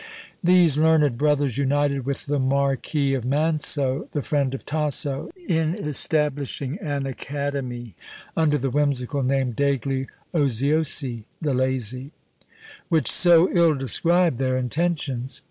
These 0.43 0.79
learned 0.79 1.15
brothers 1.19 1.59
united 1.59 2.07
with 2.07 2.25
the 2.25 2.39
Marquis 2.39 3.13
of 3.13 3.23
Manso, 3.23 4.05
the 4.13 4.23
friend 4.23 4.55
of 4.55 4.65
Tasso, 4.65 5.29
in 5.47 5.75
establishing 5.75 6.79
an 6.79 7.05
academy 7.05 7.93
under 8.35 8.57
the 8.57 8.71
whimsical 8.71 9.21
name 9.21 9.51
degli 9.53 10.07
Oziosi 10.33 11.25
(the 11.39 11.53
Lazy), 11.53 12.13
which 12.89 13.11
so 13.11 13.47
ill 13.51 13.75
described 13.75 14.37
their 14.39 14.57
intentions. 14.57 15.39